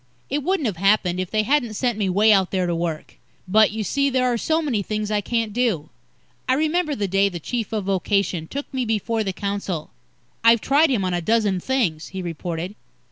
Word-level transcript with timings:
It 0.31 0.41
wouldn't 0.41 0.65
have 0.65 0.77
happened, 0.77 1.19
if 1.19 1.29
they 1.29 1.43
hadn't 1.43 1.75
sent 1.75 1.95
me 1.95 2.09
way 2.09 2.33
out 2.33 2.49
there 2.49 2.65
to 2.65 2.73
work. 2.73 3.17
But, 3.47 3.69
you 3.69 3.83
see, 3.83 4.09
there 4.09 4.25
are 4.33 4.35
so 4.35 4.59
many 4.59 4.81
things 4.81 5.11
I 5.11 5.21
can't 5.21 5.53
do. 5.53 5.91
I 6.49 6.55
remember 6.55 6.95
the 6.95 7.07
day 7.07 7.29
the 7.29 7.39
Chief 7.39 7.71
of 7.71 7.83
Vocation 7.85 8.47
took 8.47 8.73
me 8.73 8.83
before 8.83 9.23
the 9.23 9.31
council. 9.31 9.91
"I've 10.43 10.59
tried 10.59 10.89
him 10.89 11.05
on 11.05 11.13
a 11.13 11.21
dozen 11.21 11.59
things," 11.59 12.07
he 12.07 12.23
reported. 12.23 12.73